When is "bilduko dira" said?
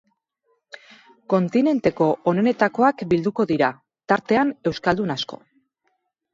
3.13-3.71